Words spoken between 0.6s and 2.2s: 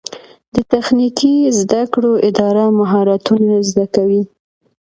تخنیکي زده کړو